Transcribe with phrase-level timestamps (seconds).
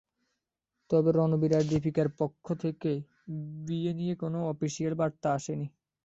[0.89, 2.91] তবে রণবীর আর দীপিকার পক্ষ থেকে
[3.65, 5.67] বিয়ে নিয়ে কোনো অফিশিয়াল বার্তা আসেনি।